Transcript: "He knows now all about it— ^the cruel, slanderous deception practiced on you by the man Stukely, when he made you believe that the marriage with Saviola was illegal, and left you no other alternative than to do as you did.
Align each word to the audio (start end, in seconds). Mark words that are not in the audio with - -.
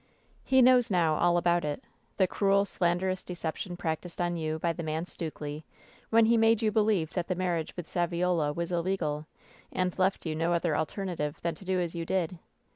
"He 0.43 0.63
knows 0.63 0.89
now 0.89 1.13
all 1.13 1.37
about 1.37 1.63
it— 1.63 1.83
^the 2.19 2.27
cruel, 2.27 2.65
slanderous 2.65 3.21
deception 3.23 3.77
practiced 3.77 4.19
on 4.19 4.35
you 4.35 4.57
by 4.57 4.73
the 4.73 4.81
man 4.81 5.05
Stukely, 5.05 5.61
when 6.09 6.25
he 6.25 6.37
made 6.37 6.63
you 6.63 6.71
believe 6.71 7.13
that 7.13 7.27
the 7.27 7.35
marriage 7.35 7.75
with 7.77 7.85
Saviola 7.85 8.51
was 8.51 8.71
illegal, 8.71 9.27
and 9.71 9.99
left 9.99 10.25
you 10.25 10.33
no 10.33 10.53
other 10.53 10.75
alternative 10.75 11.37
than 11.43 11.53
to 11.53 11.65
do 11.65 11.79
as 11.79 11.93
you 11.93 12.03
did. 12.07 12.39